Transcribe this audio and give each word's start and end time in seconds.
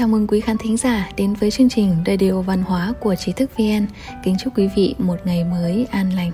Chào 0.00 0.08
mừng 0.08 0.26
quý 0.26 0.40
khán 0.40 0.58
thính 0.58 0.76
giả 0.76 1.10
đến 1.16 1.34
với 1.34 1.50
chương 1.50 1.68
trình 1.68 1.96
Radio 2.06 2.40
Văn 2.40 2.62
hóa 2.62 2.92
của 3.00 3.14
Trí 3.14 3.32
thức 3.32 3.50
VN. 3.58 3.86
Kính 4.24 4.36
chúc 4.38 4.58
quý 4.58 4.68
vị 4.76 4.94
một 4.98 5.16
ngày 5.24 5.44
mới 5.44 5.86
an 5.90 6.10
lành. 6.12 6.32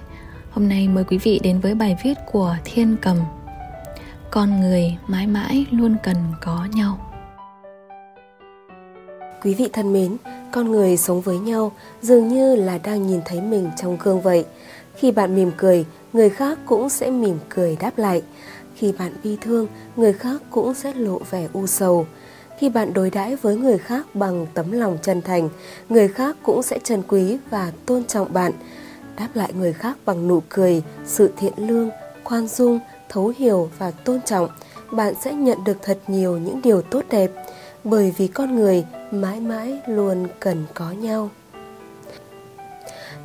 Hôm 0.51 0.69
nay 0.69 0.89
mời 0.89 1.05
quý 1.05 1.19
vị 1.19 1.41
đến 1.43 1.61
với 1.61 1.75
bài 1.75 1.97
viết 2.05 2.15
của 2.33 2.57
Thiên 2.65 2.97
Cầm. 3.03 3.17
Con 4.31 4.61
người 4.61 4.97
mãi 5.07 5.27
mãi 5.27 5.67
luôn 5.71 5.97
cần 6.03 6.17
có 6.41 6.67
nhau. 6.75 7.15
Quý 9.43 9.55
vị 9.55 9.69
thân 9.73 9.93
mến, 9.93 10.17
con 10.53 10.71
người 10.71 10.97
sống 10.97 11.21
với 11.21 11.39
nhau 11.39 11.73
dường 12.03 12.29
như 12.29 12.57
là 12.57 12.79
đang 12.79 13.07
nhìn 13.07 13.21
thấy 13.25 13.41
mình 13.41 13.71
trong 13.77 13.97
gương 14.01 14.21
vậy. 14.21 14.45
Khi 14.95 15.13
bạn 15.13 15.35
mỉm 15.35 15.51
cười, 15.57 15.85
người 16.13 16.31
khác 16.31 16.59
cũng 16.67 16.89
sẽ 16.89 17.11
mỉm 17.11 17.39
cười 17.49 17.77
đáp 17.81 17.99
lại. 17.99 18.23
Khi 18.75 18.93
bạn 18.99 19.13
bi 19.25 19.37
thương, 19.41 19.67
người 19.97 20.13
khác 20.13 20.43
cũng 20.51 20.75
sẽ 20.75 20.93
lộ 20.95 21.21
vẻ 21.31 21.49
u 21.53 21.67
sầu. 21.67 22.07
Khi 22.59 22.69
bạn 22.69 22.93
đối 22.95 23.11
đãi 23.11 23.37
với 23.37 23.57
người 23.57 23.79
khác 23.79 24.07
bằng 24.15 24.47
tấm 24.55 24.73
lòng 24.73 24.99
chân 25.03 25.23
thành, 25.23 25.49
người 25.89 26.09
khác 26.09 26.37
cũng 26.43 26.63
sẽ 26.63 26.79
trân 26.79 27.03
quý 27.09 27.39
và 27.51 27.73
tôn 27.87 28.05
trọng 28.05 28.33
bạn. 28.33 28.53
Đáp 29.19 29.29
lại 29.35 29.53
người 29.53 29.73
khác 29.73 29.97
bằng 30.05 30.29
nụ 30.29 30.43
cười, 30.49 30.83
sự 31.05 31.31
thiện 31.37 31.53
lương, 31.57 31.91
khoan 32.25 32.49
dung, 32.49 32.79
thấu 33.09 33.33
hiểu 33.39 33.71
và 33.79 33.91
tôn 33.91 34.21
trọng, 34.23 34.49
bạn 34.91 35.15
sẽ 35.21 35.35
nhận 35.35 35.65
được 35.65 35.77
thật 35.83 35.99
nhiều 36.07 36.39
những 36.39 36.61
điều 36.63 36.83
tốt 36.83 37.05
đẹp, 37.11 37.31
bởi 37.85 38.15
vì 38.17 38.29
con 38.29 38.57
người 38.57 38.85
mãi 39.11 39.41
mãi 39.41 39.81
luôn 39.87 40.27
cần 40.41 40.65
có 40.75 40.91
nhau. 40.91 41.31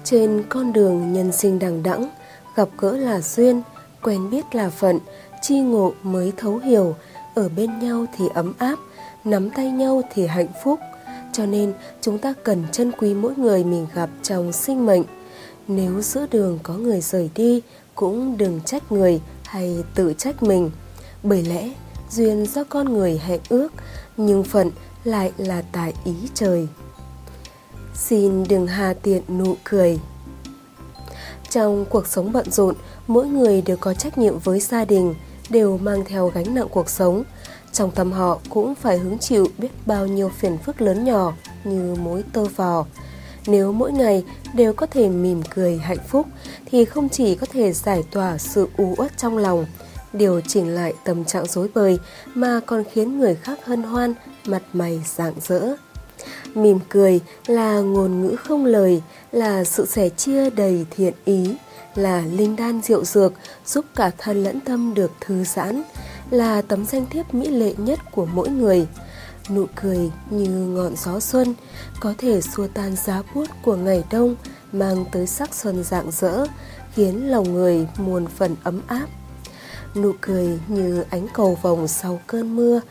Trên 0.04 0.44
con 0.50 0.74
đường 0.74 1.14
nhân 1.14 1.32
sinh 1.32 1.60
đằng 1.60 1.84
đẵng, 1.84 2.10
gặp 2.56 2.70
gỡ 2.78 2.98
là 2.98 3.22
duyên, 3.22 3.62
quen 4.04 4.30
biết 4.30 4.56
là 4.56 4.70
phận, 4.70 5.00
chi 5.42 5.60
ngộ 5.60 5.94
mới 6.04 6.34
thấu 6.38 6.58
hiểu, 6.58 6.96
ở 7.36 7.50
bên 7.50 7.80
nhau 7.80 8.06
thì 8.18 8.26
ấm 8.34 8.54
áp, 8.58 8.76
nắm 9.24 9.50
tay 9.50 9.72
nhau 9.72 10.02
thì 10.14 10.28
hạnh 10.28 10.48
phúc. 10.64 10.80
Cho 11.34 11.46
nên, 11.46 11.74
chúng 12.02 12.18
ta 12.18 12.34
cần 12.44 12.64
trân 12.72 12.92
quý 12.92 13.14
mỗi 13.14 13.36
người 13.36 13.64
mình 13.64 13.88
gặp 13.94 14.10
trong 14.24 14.52
sinh 14.52 14.86
mệnh. 14.86 15.04
Nếu 15.68 16.02
giữa 16.02 16.26
đường 16.32 16.60
có 16.64 16.74
người 16.74 17.02
rời 17.02 17.30
đi, 17.36 17.62
cũng 17.96 18.38
đừng 18.38 18.62
trách 18.66 18.92
người 18.92 19.22
hay 19.44 19.84
tự 19.96 20.14
trách 20.18 20.44
mình. 20.44 20.72
Bởi 21.24 21.44
lẽ, 21.44 21.72
duyên 22.10 22.46
do 22.46 22.64
con 22.64 22.94
người 22.94 23.22
hẹn 23.26 23.40
ước, 23.50 23.74
nhưng 24.18 24.44
phận 24.44 24.72
lại 25.04 25.32
là 25.38 25.64
tại 25.72 25.94
ý 26.04 26.16
trời. 26.34 26.68
Xin 27.96 28.44
đừng 28.44 28.68
hà 28.68 28.94
tiện 28.94 29.22
nụ 29.38 29.56
cười. 29.64 30.00
Trong 31.50 31.86
cuộc 31.90 32.08
sống 32.08 32.32
bận 32.32 32.52
rộn, 32.52 32.76
mỗi 33.08 33.28
người 33.28 33.62
đều 33.62 33.78
có 33.78 33.94
trách 33.94 34.18
nhiệm 34.18 34.40
với 34.40 34.60
gia 34.60 34.86
đình, 34.86 35.16
đều 35.50 35.78
mang 35.78 36.06
theo 36.06 36.28
gánh 36.28 36.56
nặng 36.56 36.68
cuộc 36.72 36.90
sống 36.90 37.24
trong 37.74 37.92
tâm 37.92 38.12
họ 38.12 38.40
cũng 38.50 38.76
phải 38.76 38.98
hứng 38.98 39.18
chịu 39.18 39.48
biết 39.58 39.70
bao 39.86 40.08
nhiêu 40.08 40.30
phiền 40.30 40.58
phức 40.58 40.82
lớn 40.82 41.04
nhỏ 41.04 41.34
như 41.64 41.96
mối 41.96 42.24
tơ 42.34 42.46
vò. 42.46 42.86
Nếu 43.48 43.72
mỗi 43.72 43.92
ngày 43.92 44.24
đều 44.54 44.74
có 44.74 44.86
thể 44.86 45.10
mỉm 45.10 45.42
cười 45.56 45.78
hạnh 45.78 46.04
phúc 46.08 46.28
thì 46.66 46.86
không 46.86 47.10
chỉ 47.10 47.36
có 47.36 47.48
thể 47.54 47.74
giải 47.74 48.04
tỏa 48.12 48.38
sự 48.38 48.68
u 48.78 48.96
uất 48.98 49.18
trong 49.18 49.38
lòng, 49.38 49.66
điều 50.14 50.42
chỉnh 50.42 50.76
lại 50.76 50.94
tâm 51.04 51.26
trạng 51.26 51.46
rối 51.46 51.70
bời 51.74 52.00
mà 52.34 52.60
còn 52.66 52.84
khiến 52.92 53.20
người 53.20 53.36
khác 53.36 53.66
hân 53.66 53.84
hoan, 53.84 54.14
mặt 54.46 54.62
mày 54.74 55.02
rạng 55.18 55.34
rỡ. 55.42 55.76
Mỉm 56.56 56.80
cười 56.90 57.20
là 57.48 57.80
ngôn 57.80 58.22
ngữ 58.22 58.36
không 58.36 58.66
lời, 58.66 59.02
là 59.32 59.64
sự 59.64 59.86
sẻ 59.86 60.10
chia 60.10 60.50
đầy 60.50 60.86
thiện 60.92 61.14
ý, 61.26 61.56
là 61.96 62.24
linh 62.32 62.56
đan 62.56 62.82
diệu 62.82 63.06
dược 63.06 63.34
giúp 63.66 63.86
cả 63.96 64.12
thân 64.18 64.44
lẫn 64.44 64.60
tâm 64.60 64.94
được 64.94 65.12
thư 65.22 65.44
giãn, 65.44 65.84
là 66.32 66.62
tấm 66.62 66.86
danh 66.86 67.06
thiếp 67.10 67.34
mỹ 67.34 67.48
lệ 67.48 67.74
nhất 67.78 68.00
của 68.12 68.26
mỗi 68.26 68.50
người. 68.50 68.88
Nụ 69.50 69.66
cười 69.76 70.12
như 70.30 70.50
ngọn 70.50 70.96
gió 70.96 71.20
xuân, 71.20 71.56
có 72.00 72.14
thể 72.18 72.42
xua 72.42 72.68
tan 72.68 72.96
giá 72.96 73.22
buốt 73.36 73.50
của 73.64 73.76
ngày 73.76 74.04
đông, 74.12 74.36
mang 74.72 75.06
tới 75.12 75.28
sắc 75.28 75.56
xuân 75.56 75.84
rạng 75.84 76.12
rỡ, 76.12 76.46
khiến 76.94 77.32
lòng 77.32 77.54
người 77.54 77.88
muôn 77.98 78.28
phần 78.28 78.56
ấm 78.64 78.82
áp. 78.88 79.06
Nụ 79.96 80.12
cười 80.22 80.60
như 80.68 81.04
ánh 81.10 81.28
cầu 81.34 81.58
vồng 81.62 81.88
sau 81.88 82.20
cơn 82.28 82.56
mưa, 82.56 82.82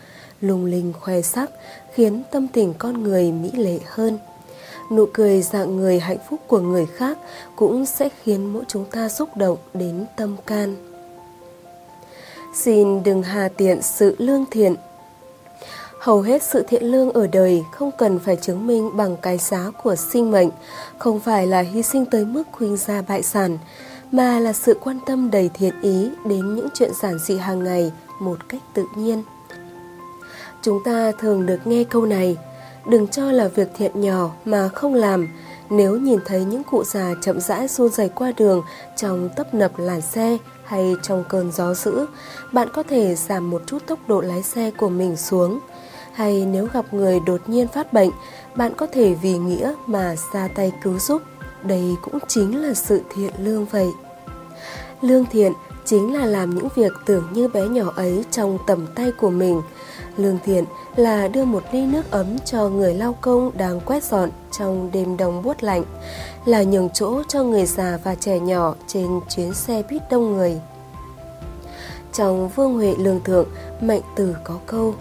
lung 0.41 0.65
linh 0.65 0.93
khoe 1.01 1.23
sắc, 1.23 1.51
khiến 1.95 2.23
tâm 2.31 2.49
tình 2.49 2.75
con 2.79 3.03
người 3.03 3.33
mỹ 3.33 3.51
lệ 3.53 3.79
hơn. 3.87 4.19
Nụ 4.93 5.07
cười 5.13 5.43
dạng 5.43 5.77
người 5.77 6.01
hạnh 6.01 6.19
phúc 6.31 6.41
của 6.47 6.61
người 6.61 6.87
khác 6.87 7.19
cũng 7.57 7.87
sẽ 7.87 8.09
khiến 8.23 8.53
mỗi 8.53 8.65
chúng 8.69 8.85
ta 8.85 9.09
xúc 9.09 9.37
động 9.37 9.59
đến 9.75 10.07
tâm 10.17 10.37
can. 10.47 10.90
Xin 12.55 13.03
đừng 13.03 13.23
hà 13.23 13.49
tiện 13.49 13.83
sự 13.83 14.17
lương 14.19 14.45
thiện 14.51 14.75
Hầu 16.01 16.21
hết 16.21 16.43
sự 16.43 16.65
thiện 16.69 16.85
lương 16.85 17.13
ở 17.13 17.27
đời 17.27 17.65
không 17.73 17.91
cần 17.99 18.19
phải 18.19 18.37
chứng 18.37 18.67
minh 18.67 18.97
bằng 18.97 19.17
cái 19.17 19.39
giá 19.39 19.71
của 19.83 19.97
sinh 19.97 20.31
mệnh, 20.31 20.49
không 20.99 21.21
phải 21.21 21.47
là 21.47 21.61
hy 21.61 21.83
sinh 21.83 22.05
tới 22.07 22.25
mức 22.25 22.43
khuynh 22.53 22.77
gia 22.77 23.03
bại 23.03 23.23
sản, 23.23 23.59
mà 24.13 24.39
là 24.39 24.53
sự 24.53 24.77
quan 24.81 24.99
tâm 25.07 25.31
đầy 25.31 25.51
thiện 25.55 25.81
ý 25.83 26.11
đến 26.25 26.55
những 26.55 26.69
chuyện 26.75 26.91
giản 27.03 27.19
dị 27.19 27.37
hàng 27.37 27.65
ngày 27.65 27.93
một 28.21 28.49
cách 28.49 28.63
tự 28.75 28.85
nhiên. 28.97 29.23
Chúng 30.63 30.85
ta 30.85 31.13
thường 31.19 31.47
được 31.47 31.67
nghe 31.67 31.85
câu 31.85 32.07
này, 32.07 32.37
đừng 32.87 33.09
cho 33.09 33.33
là 33.33 33.49
việc 33.49 33.69
thiện 33.77 34.01
nhỏ 34.01 34.31
mà 34.45 34.69
không 34.69 34.95
làm, 34.95 35.29
nếu 35.71 35.97
nhìn 35.97 36.19
thấy 36.25 36.45
những 36.45 36.63
cụ 36.65 36.85
già 36.85 37.15
chậm 37.23 37.41
rãi 37.41 37.69
run 37.69 37.89
rẩy 37.89 38.09
qua 38.09 38.33
đường 38.37 38.63
trong 38.97 39.29
tấp 39.37 39.55
nập 39.55 39.79
làn 39.79 40.01
xe 40.01 40.39
hay 40.71 40.97
trong 41.03 41.25
cơn 41.29 41.53
gió 41.53 41.75
dữ, 41.75 42.07
bạn 42.53 42.69
có 42.73 42.83
thể 42.83 43.15
giảm 43.15 43.51
một 43.51 43.63
chút 43.67 43.87
tốc 43.87 43.99
độ 44.09 44.21
lái 44.21 44.43
xe 44.43 44.71
của 44.71 44.89
mình 44.89 45.17
xuống. 45.17 45.59
Hay 46.13 46.47
nếu 46.47 46.69
gặp 46.73 46.95
người 46.95 47.21
đột 47.27 47.41
nhiên 47.47 47.69
phát 47.69 47.93
bệnh, 47.93 48.11
bạn 48.55 48.73
có 48.77 48.87
thể 48.87 49.15
vì 49.15 49.39
nghĩa 49.39 49.75
mà 49.87 50.15
ra 50.33 50.49
tay 50.49 50.73
cứu 50.83 50.99
giúp. 50.99 51.23
Đây 51.63 51.97
cũng 52.03 52.19
chính 52.29 52.63
là 52.63 52.75
sự 52.75 53.01
thiện 53.15 53.33
lương 53.39 53.65
vậy. 53.65 53.89
Lương 55.01 55.27
thiện 55.27 55.53
chính 55.85 56.15
là 56.15 56.27
làm 56.27 56.55
những 56.55 56.69
việc 56.75 56.93
tưởng 57.07 57.29
như 57.33 57.49
bé 57.49 57.69
nhỏ 57.69 57.93
ấy 57.97 58.25
trong 58.31 58.59
tầm 58.67 58.87
tay 58.95 59.13
của 59.13 59.31
mình. 59.31 59.63
Lương 60.21 60.39
thiện 60.45 60.65
là 60.97 61.29
đưa 61.29 61.45
một 61.45 61.63
ly 61.73 61.87
nước 61.87 62.11
ấm 62.11 62.39
cho 62.45 62.69
người 62.69 62.95
lao 62.95 63.17
công 63.21 63.51
đang 63.57 63.81
quét 63.81 64.05
dọn 64.05 64.31
trong 64.59 64.91
đêm 64.93 65.17
đông 65.17 65.43
buốt 65.43 65.63
lạnh, 65.63 65.85
là 66.45 66.63
nhường 66.63 66.91
chỗ 66.91 67.23
cho 67.29 67.43
người 67.43 67.67
già 67.67 67.99
và 68.05 68.15
trẻ 68.15 68.41
nhỏ 68.41 68.75
trên 68.87 69.21
chuyến 69.29 69.55
xe 69.55 69.83
buýt 69.91 70.03
đông 70.11 70.37
người. 70.37 70.61
Trong 72.13 72.49
Vương 72.49 72.75
Huệ 72.75 72.95
Lương 72.99 73.21
Thượng, 73.21 73.49
Mạnh 73.81 74.01
Tử 74.17 74.37
có 74.45 74.59
câu 74.67 74.95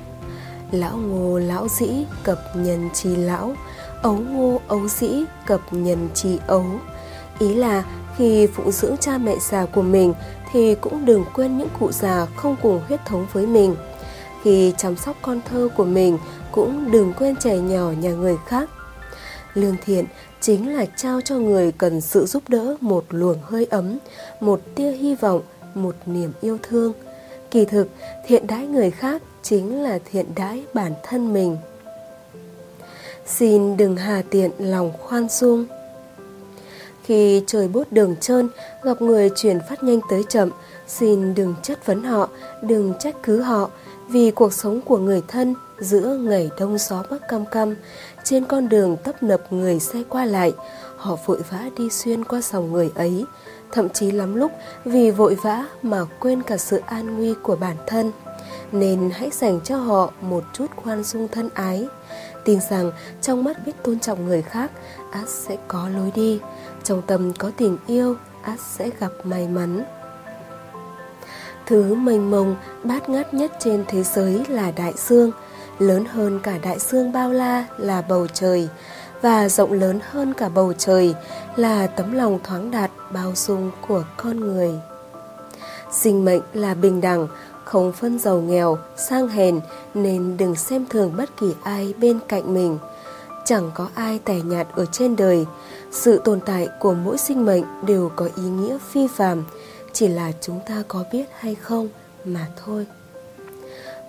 Lão 0.72 0.98
ngô 0.98 1.40
lão 1.40 1.68
dĩ 1.68 1.90
cập 2.24 2.40
nhân 2.56 2.90
chi 2.94 3.16
lão, 3.16 3.54
ấu 4.02 4.14
ngô 4.14 4.62
ấu 4.68 4.88
dĩ 4.88 5.24
cập 5.46 5.62
nhân 5.72 6.10
chi 6.14 6.40
ấu. 6.48 6.66
Ý 7.40 7.56
là 7.56 7.84
khi 8.18 8.48
phụng 8.48 8.72
dưỡng 8.72 8.98
cha 8.98 9.18
mẹ 9.18 9.36
già 9.50 9.66
của 9.66 9.82
mình 9.82 10.14
thì 10.52 10.76
cũng 10.76 11.06
đừng 11.06 11.26
quên 11.36 11.58
những 11.58 11.70
cụ 11.80 11.92
già 11.92 12.28
không 12.36 12.56
cùng 12.62 12.82
huyết 12.88 13.06
thống 13.06 13.26
với 13.34 13.48
mình. 13.48 13.76
Khi 14.44 14.74
chăm 14.78 14.98
sóc 14.98 15.16
con 15.22 15.42
thơ 15.50 15.70
của 15.78 15.86
mình 15.86 16.18
cũng 16.52 16.92
đừng 16.92 17.14
quên 17.20 17.36
trẻ 17.36 17.58
nhỏ 17.58 17.92
nhà 17.92 18.12
người 18.12 18.38
khác. 18.48 18.70
Lương 19.54 19.76
thiện 19.86 20.06
chính 20.42 20.74
là 20.76 20.86
trao 20.86 21.22
cho 21.22 21.36
người 21.36 21.72
cần 21.72 22.02
sự 22.02 22.26
giúp 22.26 22.44
đỡ 22.48 22.76
một 22.82 23.06
luồng 23.10 23.38
hơi 23.44 23.66
ấm, 23.66 23.98
một 24.40 24.62
tia 24.76 24.92
hy 24.92 25.16
vọng, 25.16 25.42
một 25.74 25.96
niềm 26.06 26.32
yêu 26.42 26.58
thương. 26.64 26.94
Kỳ 27.52 27.66
thực, 27.66 27.88
thiện 28.28 28.48
đãi 28.48 28.68
người 28.68 28.92
khác 28.92 29.22
chính 29.42 29.84
là 29.84 30.00
thiện 30.12 30.26
đãi 30.36 30.64
bản 30.74 30.94
thân 31.04 31.34
mình. 31.34 31.58
Xin 33.26 33.78
đừng 33.78 33.96
hà 33.96 34.24
tiện 34.30 34.52
lòng 34.60 34.92
khoan 35.00 35.30
dung. 35.30 35.66
Khi 37.04 37.44
trời 37.48 37.68
bút 37.68 37.92
đường 37.92 38.16
trơn, 38.22 38.50
gặp 38.84 39.02
người 39.02 39.30
chuyển 39.36 39.60
phát 39.70 39.84
nhanh 39.84 40.00
tới 40.10 40.24
chậm, 40.30 40.50
xin 40.88 41.36
đừng 41.36 41.56
chất 41.64 41.86
vấn 41.86 42.04
họ, 42.04 42.30
đừng 42.62 42.94
trách 43.00 43.16
cứ 43.24 43.42
họ, 43.42 43.70
vì 44.10 44.32
cuộc 44.32 44.54
sống 44.54 44.82
của 44.82 44.98
người 44.98 45.22
thân 45.28 45.56
giữa 45.80 46.18
ngày 46.22 46.50
đông 46.60 46.78
gió 46.78 47.04
bắc 47.10 47.28
cam 47.28 47.46
cam, 47.46 47.76
trên 48.24 48.46
con 48.46 48.70
đường 48.70 48.98
tấp 49.04 49.24
nập 49.24 49.54
người 49.54 49.80
xe 49.80 50.04
qua 50.10 50.26
lại, 50.26 50.54
họ 50.98 51.18
vội 51.26 51.42
vã 51.50 51.70
đi 51.78 51.90
xuyên 51.90 52.26
qua 52.26 52.42
dòng 52.42 52.72
người 52.72 52.92
ấy, 52.96 53.26
thậm 53.72 53.90
chí 53.90 54.12
lắm 54.12 54.36
lúc 54.36 54.52
vì 54.86 55.12
vội 55.12 55.36
vã 55.36 55.66
mà 55.82 56.06
quên 56.20 56.44
cả 56.44 56.58
sự 56.58 56.82
an 56.86 57.18
nguy 57.18 57.34
của 57.44 57.56
bản 57.56 57.76
thân. 57.88 58.12
Nên 58.72 59.10
hãy 59.14 59.30
dành 59.34 59.60
cho 59.64 59.78
họ 59.78 60.12
một 60.22 60.44
chút 60.54 60.66
khoan 60.76 61.04
dung 61.04 61.28
thân 61.28 61.50
ái, 61.54 61.88
tin 62.46 62.60
rằng 62.70 62.92
trong 63.22 63.44
mắt 63.44 63.66
biết 63.66 63.84
tôn 63.84 64.00
trọng 64.00 64.26
người 64.26 64.42
khác, 64.42 64.72
át 65.12 65.30
sẽ 65.30 65.58
có 65.68 65.90
lối 65.90 66.12
đi, 66.16 66.40
trong 66.84 67.02
tâm 67.02 67.34
có 67.34 67.52
tình 67.58 67.78
yêu, 67.88 68.16
át 68.42 68.60
sẽ 68.60 68.90
gặp 69.00 69.12
may 69.24 69.48
mắn. 69.48 69.84
Thứ 71.70 71.96
mênh 71.96 72.32
mông, 72.32 72.56
bát 72.84 73.10
ngát 73.10 73.34
nhất 73.34 73.52
trên 73.60 73.84
thế 73.88 74.04
giới 74.04 74.46
là 74.50 74.72
đại 74.72 74.94
dương, 74.98 75.32
lớn 75.80 76.06
hơn 76.06 76.40
cả 76.44 76.58
đại 76.64 76.80
dương 76.80 77.12
bao 77.12 77.32
la 77.32 77.66
là 77.78 78.02
bầu 78.02 78.28
trời, 78.34 78.70
và 79.22 79.50
rộng 79.50 79.74
lớn 79.74 80.00
hơn 80.12 80.34
cả 80.34 80.50
bầu 80.50 80.74
trời 80.78 81.16
là 81.56 81.88
tấm 81.88 82.14
lòng 82.14 82.40
thoáng 82.44 82.72
đạt 82.72 82.92
bao 83.12 83.32
dung 83.36 83.72
của 83.88 84.04
con 84.18 84.40
người. 84.40 84.72
Sinh 85.92 86.26
mệnh 86.26 86.42
là 86.54 86.74
bình 86.74 87.02
đẳng, 87.02 87.28
không 87.64 87.92
phân 87.92 88.20
giàu 88.20 88.42
nghèo, 88.42 88.78
sang 88.98 89.28
hèn 89.28 89.60
nên 89.94 90.38
đừng 90.38 90.56
xem 90.56 90.86
thường 90.90 91.14
bất 91.18 91.38
kỳ 91.38 91.56
ai 91.64 91.94
bên 92.00 92.20
cạnh 92.28 92.54
mình. 92.54 92.78
Chẳng 93.46 93.72
có 93.74 93.90
ai 93.96 94.20
tẻ 94.26 94.36
nhạt 94.46 94.68
ở 94.76 94.86
trên 94.86 95.16
đời, 95.16 95.46
sự 95.92 96.22
tồn 96.24 96.40
tại 96.40 96.68
của 96.80 96.94
mỗi 96.94 97.18
sinh 97.18 97.46
mệnh 97.46 97.64
đều 97.86 98.12
có 98.16 98.30
ý 98.36 98.44
nghĩa 98.44 98.78
phi 98.92 99.08
phàm, 99.08 99.44
chỉ 99.94 100.08
là 100.08 100.32
chúng 100.42 100.60
ta 100.66 100.84
có 100.88 101.04
biết 101.12 101.26
hay 101.40 101.56
không 101.56 101.90
mà 102.26 102.48
thôi. 102.66 102.86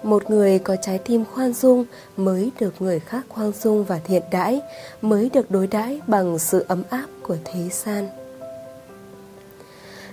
Một 0.02 0.30
người 0.30 0.58
có 0.58 0.76
trái 0.76 0.98
tim 0.98 1.24
khoan 1.24 1.52
dung 1.52 1.84
mới 2.16 2.50
được 2.60 2.74
người 2.82 3.00
khác 3.00 3.26
khoan 3.28 3.52
dung 3.52 3.84
và 3.84 3.98
thiện 4.04 4.22
đãi, 4.30 4.60
mới 5.02 5.30
được 5.30 5.50
đối 5.50 5.66
đãi 5.66 6.00
bằng 6.06 6.38
sự 6.38 6.64
ấm 6.68 6.82
áp 6.90 7.06
của 7.22 7.36
thế 7.44 7.68
gian. 7.72 8.08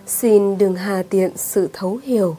Xin 0.08 0.58
đừng 0.58 0.76
hà 0.76 1.04
tiện 1.10 1.38
sự 1.38 1.70
thấu 1.74 2.00
hiểu. 2.04 2.36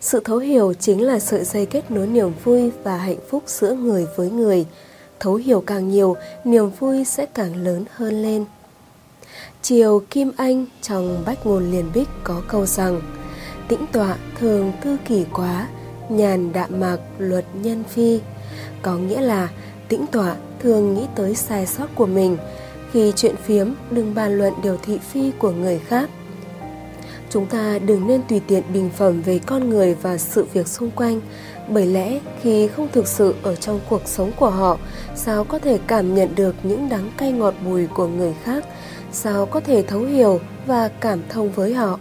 Sự 0.00 0.20
thấu 0.24 0.38
hiểu 0.38 0.74
chính 0.80 1.02
là 1.02 1.18
sợi 1.18 1.44
dây 1.44 1.66
kết 1.66 1.90
nối 1.90 2.06
niềm 2.06 2.32
vui 2.44 2.70
và 2.82 2.96
hạnh 2.96 3.20
phúc 3.28 3.42
giữa 3.46 3.74
người 3.74 4.06
với 4.16 4.30
người. 4.30 4.66
Thấu 5.20 5.34
hiểu 5.34 5.62
càng 5.66 5.88
nhiều, 5.88 6.16
niềm 6.44 6.70
vui 6.70 7.04
sẽ 7.04 7.26
càng 7.26 7.64
lớn 7.64 7.84
hơn 7.90 8.22
lên. 8.22 8.44
Triều 9.62 10.02
Kim 10.10 10.32
Anh 10.36 10.66
trong 10.82 11.22
Bách 11.26 11.46
Ngôn 11.46 11.70
Liền 11.70 11.90
Bích 11.94 12.08
có 12.24 12.42
câu 12.48 12.66
rằng 12.66 13.00
Tĩnh 13.68 13.86
tọa 13.92 14.16
thường 14.40 14.72
tư 14.84 14.96
kỳ 15.04 15.24
quá, 15.32 15.68
nhàn 16.08 16.52
đạm 16.52 16.80
mạc 16.80 16.98
luật 17.18 17.44
nhân 17.54 17.84
phi. 17.84 18.20
Có 18.82 18.96
nghĩa 18.96 19.20
là 19.20 19.48
tĩnh 19.88 20.06
tọa 20.06 20.36
thường 20.62 20.94
nghĩ 20.94 21.06
tới 21.14 21.34
sai 21.34 21.66
sót 21.66 21.86
của 21.94 22.06
mình 22.06 22.36
Khi 22.92 23.12
chuyện 23.16 23.36
phiếm 23.36 23.68
đừng 23.90 24.14
bàn 24.14 24.38
luận 24.38 24.52
điều 24.62 24.76
thị 24.76 24.98
phi 24.98 25.30
của 25.38 25.50
người 25.50 25.78
khác. 25.78 26.10
Chúng 27.30 27.46
ta 27.46 27.78
đừng 27.78 28.06
nên 28.06 28.20
tùy 28.28 28.40
tiện 28.46 28.62
bình 28.72 28.90
phẩm 28.96 29.22
về 29.22 29.40
con 29.46 29.70
người 29.70 29.94
và 29.94 30.18
sự 30.18 30.46
việc 30.52 30.68
xung 30.68 30.90
quanh. 30.90 31.20
Bởi 31.68 31.86
lẽ, 31.86 32.20
khi 32.42 32.68
không 32.68 32.88
thực 32.92 33.08
sự 33.08 33.34
ở 33.42 33.56
trong 33.56 33.80
cuộc 33.88 34.02
sống 34.04 34.32
của 34.36 34.50
họ, 34.50 34.78
sao 35.14 35.44
có 35.44 35.58
thể 35.58 35.78
cảm 35.86 36.14
nhận 36.14 36.34
được 36.34 36.54
những 36.62 36.88
đắng 36.88 37.10
cay 37.16 37.32
ngọt 37.32 37.54
bùi 37.64 37.86
của 37.86 38.06
người 38.06 38.34
khác? 38.44 38.64
Sao 39.12 39.46
có 39.46 39.60
thể 39.60 39.82
thấu 39.82 40.00
hiểu 40.00 40.40
và 40.66 40.88
cảm 40.88 41.20
thông 41.28 41.50
với 41.50 41.74
họ? 41.74 41.98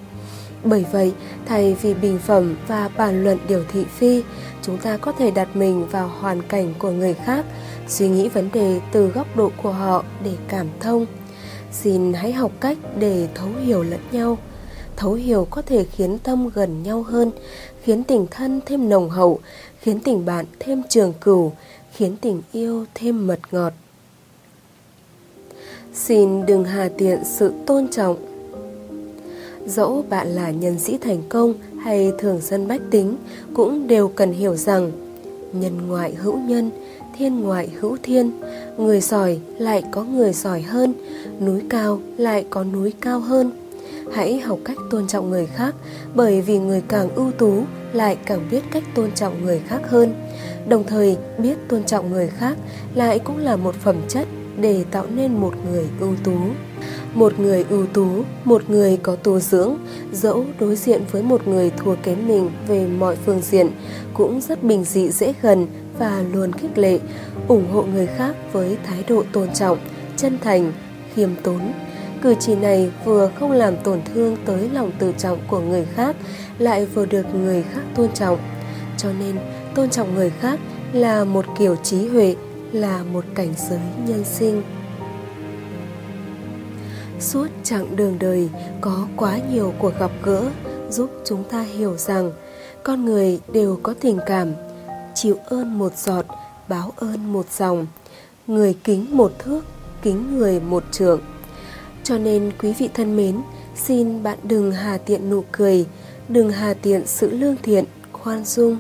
Bởi 0.63 0.85
vậy, 0.91 1.13
thay 1.45 1.75
vì 1.81 1.93
bình 1.93 2.19
phẩm 2.19 2.55
và 2.67 2.89
bàn 2.97 3.23
luận 3.23 3.37
điều 3.47 3.63
thị 3.73 3.85
phi, 3.97 4.23
chúng 4.61 4.77
ta 4.77 4.97
có 4.97 5.11
thể 5.11 5.31
đặt 5.31 5.55
mình 5.55 5.87
vào 5.87 6.11
hoàn 6.19 6.41
cảnh 6.41 6.73
của 6.79 6.91
người 6.91 7.13
khác, 7.13 7.45
suy 7.87 8.09
nghĩ 8.09 8.29
vấn 8.29 8.49
đề 8.53 8.79
từ 8.91 9.07
góc 9.07 9.35
độ 9.35 9.51
của 9.63 9.71
họ 9.71 10.03
để 10.23 10.31
cảm 10.47 10.67
thông. 10.79 11.05
Xin 11.71 12.13
hãy 12.13 12.31
học 12.31 12.51
cách 12.59 12.77
để 12.97 13.27
thấu 13.35 13.49
hiểu 13.65 13.83
lẫn 13.83 14.01
nhau 14.11 14.37
thấu 14.99 15.13
hiểu 15.13 15.47
có 15.49 15.61
thể 15.61 15.83
khiến 15.83 16.17
tâm 16.23 16.49
gần 16.55 16.83
nhau 16.83 17.03
hơn, 17.03 17.31
khiến 17.83 18.03
tình 18.03 18.27
thân 18.31 18.61
thêm 18.65 18.89
nồng 18.89 19.09
hậu, 19.09 19.39
khiến 19.79 19.99
tình 19.99 20.25
bạn 20.25 20.45
thêm 20.59 20.83
trường 20.89 21.13
cửu 21.21 21.51
khiến 21.91 22.15
tình 22.21 22.41
yêu 22.51 22.85
thêm 22.95 23.27
mật 23.27 23.39
ngọt. 23.51 23.73
Xin 25.93 26.45
đừng 26.45 26.65
hà 26.65 26.89
tiện 26.97 27.19
sự 27.25 27.53
tôn 27.65 27.87
trọng. 27.87 28.17
Dẫu 29.65 30.05
bạn 30.09 30.27
là 30.27 30.51
nhân 30.51 30.79
sĩ 30.79 30.97
thành 30.97 31.21
công 31.29 31.53
hay 31.83 32.11
thường 32.19 32.39
dân 32.41 32.67
bách 32.67 32.81
tính, 32.91 33.15
cũng 33.53 33.87
đều 33.87 34.07
cần 34.07 34.31
hiểu 34.31 34.55
rằng 34.55 34.91
nhân 35.53 35.87
ngoại 35.87 36.13
hữu 36.13 36.37
nhân, 36.37 36.71
thiên 37.17 37.39
ngoại 37.41 37.69
hữu 37.79 37.97
thiên, 38.03 38.31
người 38.77 39.01
giỏi 39.01 39.39
lại 39.57 39.83
có 39.91 40.03
người 40.03 40.33
giỏi 40.33 40.61
hơn, 40.61 40.93
núi 41.45 41.61
cao 41.69 41.99
lại 42.17 42.45
có 42.49 42.63
núi 42.63 42.93
cao 43.01 43.19
hơn 43.19 43.51
hãy 44.13 44.39
học 44.39 44.59
cách 44.65 44.77
tôn 44.89 45.07
trọng 45.07 45.29
người 45.29 45.45
khác, 45.45 45.75
bởi 46.15 46.41
vì 46.41 46.59
người 46.59 46.83
càng 46.87 47.09
ưu 47.15 47.31
tú, 47.31 47.63
lại 47.93 48.17
càng 48.25 48.47
biết 48.51 48.63
cách 48.71 48.83
tôn 48.95 49.11
trọng 49.11 49.45
người 49.45 49.61
khác 49.67 49.81
hơn. 49.89 50.13
Đồng 50.67 50.83
thời, 50.83 51.17
biết 51.37 51.55
tôn 51.67 51.83
trọng 51.83 52.11
người 52.11 52.27
khác 52.27 52.57
lại 52.95 53.19
cũng 53.19 53.37
là 53.37 53.55
một 53.55 53.75
phẩm 53.75 53.95
chất 54.07 54.27
để 54.61 54.83
tạo 54.91 55.05
nên 55.15 55.33
một 55.33 55.53
người 55.71 55.85
ưu 55.99 56.15
tú. 56.23 56.37
Một 57.13 57.39
người 57.39 57.65
ưu 57.69 57.85
tú, 57.85 58.07
một 58.43 58.69
người 58.69 58.97
có 58.97 59.15
tu 59.15 59.39
dưỡng, 59.39 59.77
dẫu 60.11 60.45
đối 60.59 60.75
diện 60.75 61.01
với 61.11 61.23
một 61.23 61.47
người 61.47 61.69
thua 61.69 61.95
kém 62.03 62.27
mình 62.27 62.49
về 62.67 62.87
mọi 62.87 63.15
phương 63.25 63.41
diện, 63.41 63.69
cũng 64.13 64.41
rất 64.41 64.63
bình 64.63 64.83
dị 64.83 65.09
dễ 65.09 65.33
gần 65.41 65.67
và 65.99 66.23
luôn 66.33 66.53
khích 66.53 66.77
lệ, 66.77 66.99
ủng 67.47 67.71
hộ 67.71 67.81
người 67.81 68.07
khác 68.07 68.35
với 68.53 68.77
thái 68.83 69.03
độ 69.07 69.23
tôn 69.33 69.53
trọng, 69.53 69.77
chân 70.17 70.37
thành, 70.43 70.71
khiêm 71.15 71.29
tốn. 71.43 71.59
Cử 72.21 72.35
chỉ 72.39 72.55
này 72.55 72.91
vừa 73.05 73.31
không 73.39 73.51
làm 73.51 73.77
tổn 73.83 74.01
thương 74.13 74.37
tới 74.45 74.69
lòng 74.73 74.91
tự 74.99 75.13
trọng 75.17 75.39
của 75.47 75.59
người 75.59 75.85
khác, 75.85 76.15
lại 76.57 76.85
vừa 76.85 77.05
được 77.05 77.35
người 77.35 77.63
khác 77.63 77.81
tôn 77.95 78.11
trọng. 78.13 78.39
Cho 78.97 79.09
nên, 79.19 79.35
tôn 79.75 79.89
trọng 79.89 80.15
người 80.15 80.29
khác 80.29 80.59
là 80.93 81.23
một 81.23 81.45
kiểu 81.57 81.75
trí 81.75 82.07
huệ, 82.07 82.35
là 82.71 83.03
một 83.03 83.25
cảnh 83.35 83.53
giới 83.57 83.79
nhân 84.07 84.23
sinh. 84.25 84.63
Suốt 87.19 87.47
chặng 87.63 87.95
đường 87.95 88.19
đời 88.19 88.49
có 88.81 89.07
quá 89.15 89.39
nhiều 89.51 89.73
cuộc 89.79 89.99
gặp 89.99 90.11
gỡ 90.23 90.49
giúp 90.89 91.09
chúng 91.25 91.43
ta 91.43 91.61
hiểu 91.61 91.97
rằng 91.97 92.31
con 92.83 93.05
người 93.05 93.39
đều 93.53 93.79
có 93.83 93.93
tình 94.01 94.19
cảm, 94.25 94.53
chịu 95.15 95.37
ơn 95.45 95.77
một 95.77 95.97
giọt, 95.97 96.25
báo 96.67 96.93
ơn 96.95 97.33
một 97.33 97.45
dòng, 97.51 97.87
người 98.47 98.77
kính 98.83 99.17
một 99.17 99.31
thước, 99.39 99.61
kính 100.01 100.37
người 100.37 100.59
một 100.59 100.83
trượng 100.91 101.21
cho 102.09 102.17
nên 102.17 102.51
quý 102.59 102.73
vị 102.79 102.89
thân 102.93 103.17
mến, 103.17 103.41
xin 103.75 104.23
bạn 104.23 104.37
đừng 104.43 104.71
hà 104.71 104.97
tiện 104.97 105.29
nụ 105.29 105.43
cười, 105.51 105.85
đừng 106.29 106.51
hà 106.51 106.73
tiện 106.73 107.07
sự 107.07 107.29
lương 107.37 107.55
thiện, 107.63 107.85
khoan 108.11 108.45
dung, 108.45 108.77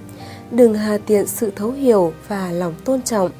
đừng 0.51 0.73
hà 0.73 0.97
tiện 0.97 1.27
sự 1.27 1.51
thấu 1.55 1.71
hiểu 1.71 2.13
và 2.27 2.51
lòng 2.51 2.73
tôn 2.85 3.01
trọng, 3.01 3.31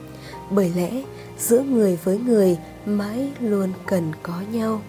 bởi 0.51 0.71
lẽ 0.75 1.03
giữa 1.37 1.61
người 1.61 1.99
với 2.03 2.17
người 2.17 2.57
mãi 2.85 3.29
luôn 3.39 3.69
cần 3.85 4.11
có 4.23 4.41
nhau. 4.51 4.81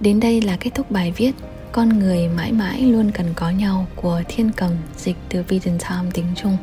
Đến 0.00 0.20
đây 0.20 0.40
là 0.40 0.56
kết 0.60 0.70
thúc 0.74 0.90
bài 0.90 1.12
viết 1.16 1.32
Con 1.72 1.88
người 1.88 2.28
mãi 2.28 2.52
mãi 2.52 2.82
luôn 2.82 3.10
cần 3.14 3.26
có 3.36 3.50
nhau 3.50 3.86
của 3.96 4.22
Thiên 4.28 4.50
Cầm 4.56 4.70
dịch 4.96 5.16
từ 5.28 5.42
Vision 5.48 5.78
Time 5.78 6.10
tiếng 6.14 6.26
Trung. 6.36 6.56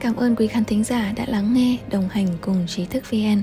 Cảm 0.00 0.16
ơn 0.16 0.36
quý 0.36 0.46
khán 0.46 0.64
thính 0.64 0.84
giả 0.84 1.12
đã 1.16 1.26
lắng 1.28 1.54
nghe, 1.54 1.76
đồng 1.90 2.08
hành 2.08 2.28
cùng 2.40 2.66
trí 2.66 2.86
thức 2.86 3.04
VN 3.10 3.42